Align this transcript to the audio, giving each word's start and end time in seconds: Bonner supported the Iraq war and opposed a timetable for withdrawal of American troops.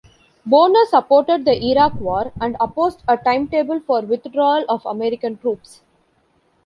Bonner 0.47 0.87
supported 0.87 1.45
the 1.45 1.63
Iraq 1.63 1.93
war 2.01 2.31
and 2.41 2.57
opposed 2.59 3.03
a 3.07 3.17
timetable 3.17 3.79
for 3.81 4.01
withdrawal 4.01 4.65
of 4.67 4.83
American 4.87 5.37
troops. 5.37 5.81